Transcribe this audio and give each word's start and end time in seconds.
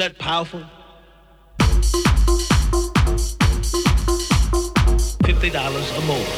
that 0.00 0.16
powerful? 0.16 0.64
Fifty 5.26 5.50
dollars 5.50 5.92
or 5.92 6.02
more. 6.08 6.32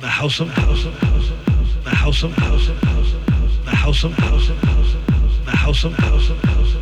The 0.00 0.08
house 0.08 0.40
of 0.40 0.48
house 0.48 0.86
of 0.86 0.94
house 0.94 1.28
the 1.84 1.90
house 1.90 2.22
of 2.22 2.32
house 2.32 2.68
of 2.68 2.78
house 2.78 3.12
the 3.64 3.76
house 3.76 4.04
of 4.04 4.12
house 4.12 4.48
of 4.48 4.56
house 4.56 4.92
the 5.44 5.50
house 5.52 5.84
of 5.84 5.92
house 5.92 6.30
of 6.30 6.38
house 6.38 6.72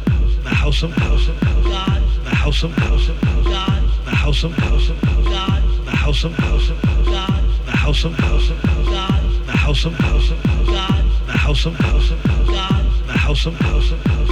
the 0.45 0.51
house 0.51 0.83
of 0.85 0.93
house 0.93 1.29
of 1.29 1.45
God 1.65 2.03
the 2.25 2.31
house 2.31 2.63
of 2.63 2.73
house 2.73 3.09
of 3.09 3.21
God 3.21 3.83
the 4.05 4.11
house 4.11 4.45
of 4.45 4.53
house 4.55 4.91
of 4.91 5.05
God 5.25 5.55
the 5.85 5.91
house 5.91 6.25
of 6.25 6.33
house 6.35 6.71
of 6.71 6.83
God 6.83 7.43
the 7.57 7.73
house 7.73 8.05
of 8.05 8.15
house 8.15 8.51
of 8.51 8.63
God 8.87 9.23
the 9.47 9.53
house 9.53 9.85
of 9.85 9.95
house 9.95 10.31
of 10.31 10.43
God 10.67 11.05
the 11.27 11.33
house 11.33 11.67
of 11.67 11.75
house 11.75 12.11
of 12.11 12.23
God 12.23 12.85
the 13.07 13.13
house 13.13 13.47
of 13.47 13.55
house 13.57 13.91
of 13.91 14.05
God 14.05 14.24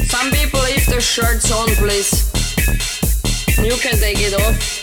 Some 0.05 0.29
people 0.29 0.61
leave 0.61 0.85
their 0.85 1.01
shirts 1.01 1.51
on, 1.51 1.69
please. 1.69 2.30
You 3.63 3.77
can 3.77 3.95
take 3.95 4.17
it 4.19 4.33
off. 4.33 4.81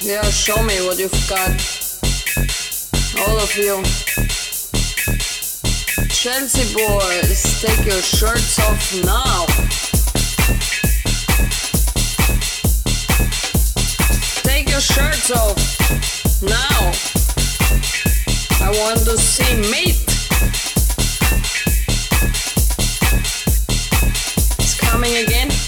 Yeah, 0.00 0.22
show 0.30 0.62
me 0.62 0.74
what 0.86 0.98
you've 0.98 1.12
got. 1.28 1.50
All 3.20 3.38
of 3.38 3.54
you. 3.54 3.82
Chelsea 6.08 6.74
boys, 6.74 7.60
take 7.60 7.84
your 7.84 8.00
shirts 8.00 8.58
off 8.58 8.94
now. 9.04 9.44
Take 14.44 14.70
your 14.70 14.80
shirts 14.80 15.30
off 15.30 15.60
now. 16.42 16.92
I 18.66 18.70
want 18.80 19.00
to 19.00 19.18
see 19.18 19.56
meat. 19.70 20.02
It's 24.58 24.74
coming 24.80 25.16
again. 25.16 25.67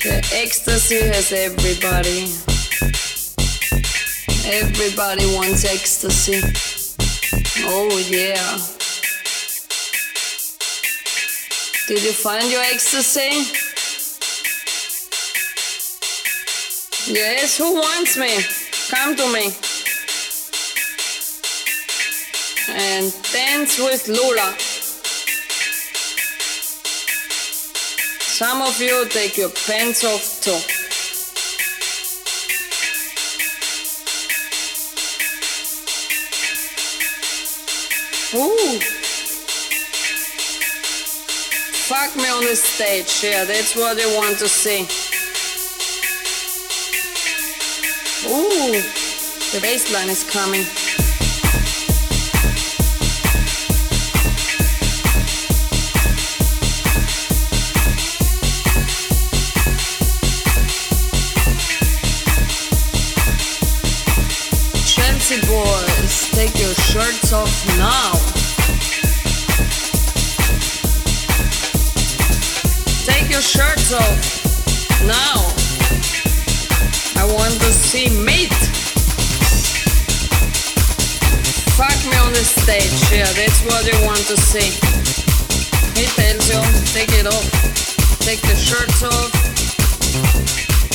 The 0.00 0.30
ecstasy 0.32 1.00
has 1.08 1.32
everybody. 1.32 2.30
Everybody 4.46 5.26
wants 5.34 5.64
ecstasy. 5.64 6.40
Oh 7.66 7.98
yeah. 8.08 8.58
Did 11.88 12.04
you 12.04 12.12
find 12.12 12.48
your 12.48 12.62
ecstasy? 12.62 13.42
Yes, 17.12 17.58
who 17.58 17.74
wants 17.74 18.16
me? 18.16 18.38
Come 18.90 19.16
to 19.16 19.32
me. 19.32 19.52
And 22.70 23.12
dance 23.32 23.78
with 23.80 24.06
Lola. 24.06 24.67
Some 28.38 28.62
of 28.62 28.80
you 28.80 29.04
take 29.08 29.36
your 29.36 29.48
pants 29.48 30.04
off 30.04 30.40
too. 30.40 30.52
Ooh. 38.38 38.78
Fuck 41.88 42.14
me 42.14 42.28
on 42.28 42.44
the 42.44 42.54
stage, 42.54 43.24
yeah, 43.24 43.42
that's 43.42 43.74
what 43.74 43.96
they 43.96 44.06
want 44.16 44.38
to 44.38 44.48
see. 44.48 44.82
Ooh, 48.28 48.80
the 49.50 49.60
bass 49.60 49.92
line 49.92 50.10
is 50.10 50.22
coming. 50.30 50.64
Chelsea 65.28 65.46
boys, 65.46 66.30
take 66.30 66.58
your 66.58 66.72
shirts 66.72 67.34
off 67.34 67.52
now. 67.76 68.12
Take 73.04 73.30
your 73.30 73.42
shirts 73.42 73.92
off 73.92 75.04
now. 75.04 75.44
I 77.20 77.26
want 77.30 77.52
to 77.60 77.72
see 77.74 78.08
meat. 78.24 78.54
Fuck 81.76 81.92
me 82.08 82.16
on 82.16 82.32
the 82.32 82.44
stage, 82.44 82.88
yeah, 83.12 83.30
that's 83.36 83.60
what 83.66 83.84
you 83.84 84.06
want 84.06 84.24
to 84.28 84.36
see. 84.38 84.72
He 86.00 86.06
tells 86.16 86.48
you, 86.48 86.62
take 86.94 87.12
it 87.12 87.26
off. 87.26 87.44
Take 88.20 88.40
the 88.40 88.56
shirts 88.56 89.02
off. 89.02 89.30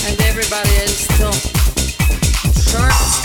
And 0.08 0.20
everybody 0.22 0.76
else 0.82 1.06
too. 1.20 1.32
Shirts 2.72 3.23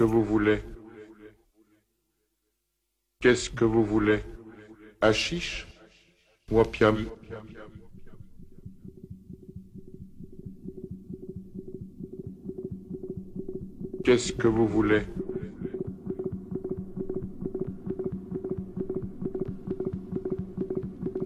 que 0.00 0.04
vous 0.04 0.24
voulez. 0.24 0.62
Qu'est-ce 3.20 3.50
que 3.50 3.66
vous 3.66 3.84
voulez? 3.84 4.20
Achiche 5.02 5.66
ou 6.50 6.58
opium? 6.58 6.96
Qu'est-ce 14.04 14.32
que 14.32 14.48
vous 14.48 14.66
voulez? 14.66 15.02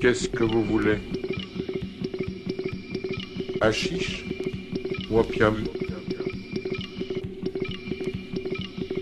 Qu'est-ce 0.01 0.29
que 0.29 0.43
vous 0.43 0.65
voulez? 0.65 0.99
Achiche 3.61 4.25
ou 5.13 5.21
opium? 5.21 5.63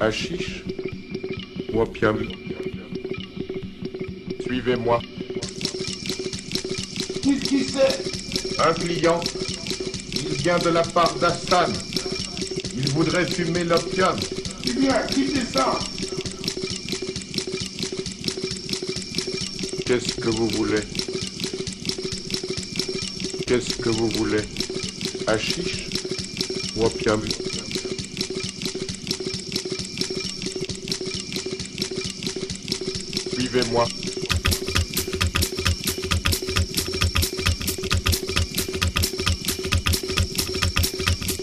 Achiche 0.03 0.65
ou 1.73 1.81
opium 1.81 2.19
Suivez-moi. 4.45 5.01
Qu'est-ce 7.23 7.39
qui 7.39 7.63
c'est 7.63 8.61
Un 8.61 8.73
client. 8.73 9.21
Il 10.15 10.35
vient 10.43 10.59
de 10.59 10.71
la 10.71 10.83
part 10.83 11.15
d'Hassan. 11.21 11.73
Il 12.77 12.89
voudrait 12.89 13.27
fumer 13.29 13.63
l'opium. 13.63 14.17
Eh 14.69 14.73
bien, 14.73 15.07
quittez 15.07 15.47
ça? 15.55 15.79
Qu'est-ce 19.87 20.15
que 20.15 20.31
vous 20.31 20.49
voulez? 20.49 20.83
Qu'est-ce 23.47 23.77
que 23.77 23.91
vous 23.91 24.09
voulez? 24.09 24.43
Achiche 25.29 25.91
ou 26.75 26.87
opium 26.87 27.23
Suivez-moi. 33.53 33.85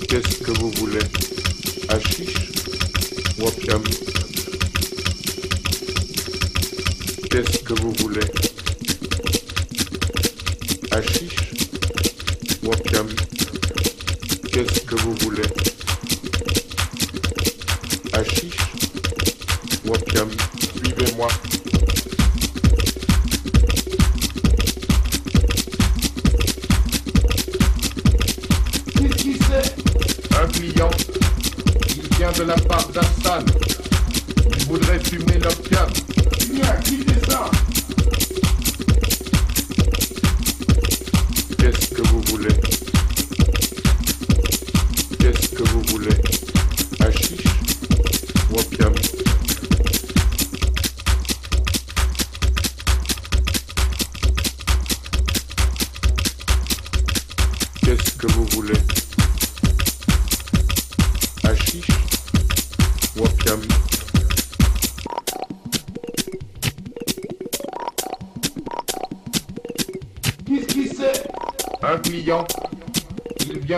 Qu'est-ce 0.07 0.37
que 0.43 0.51
vous 0.59 0.71
voulez? 0.71 1.05
Achiche 1.89 2.51
ou 3.37 3.45
opium 3.45 3.83
Qu'est-ce 7.29 7.59
que 7.59 7.73
vous 7.79 7.91
voulez? 7.99 8.48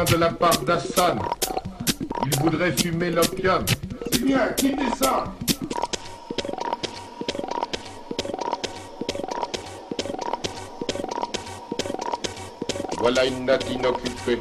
Vient 0.04 0.16
de 0.16 0.20
la 0.20 0.30
part 0.30 0.58
d'Hassan. 0.62 1.20
Il 2.26 2.40
voudrait 2.40 2.72
fumer 2.72 3.12
l'opium. 3.12 3.66
Eh 4.14 4.20
bien, 4.20 4.48
quittez 4.56 4.84
ça 4.98 5.26
Voilà 13.00 13.26
une 13.26 13.46
natte 13.46 13.70
inoccupée. 13.70 14.40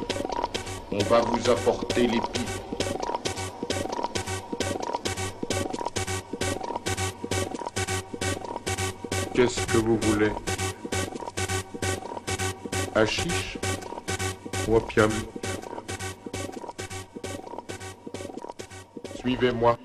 On 0.93 0.99
va 1.05 1.21
vous 1.21 1.51
apporter 1.51 2.03
les 2.03 2.21
pipes. 2.21 2.49
Qu'est-ce 9.35 9.67
que 9.67 9.79
vous 9.79 9.99
voulez? 10.03 10.33
Achiche 12.95 13.57
ou 14.69 14.77
opium? 14.77 15.11
Suivez-moi. 19.31 19.79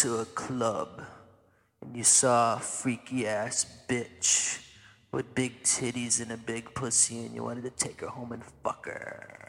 To 0.00 0.20
a 0.20 0.24
club 0.24 1.02
and 1.82 1.94
you 1.94 2.02
saw 2.02 2.56
a 2.56 2.58
freaky 2.58 3.26
ass 3.26 3.66
bitch 3.86 4.64
with 5.12 5.34
big 5.34 5.62
titties 5.62 6.22
and 6.22 6.32
a 6.32 6.38
big 6.38 6.72
pussy 6.74 7.18
and 7.18 7.34
you 7.34 7.44
wanted 7.44 7.64
to 7.64 7.70
take 7.70 8.00
her 8.00 8.06
home 8.06 8.32
and 8.32 8.42
fuck 8.64 8.86
her? 8.86 9.39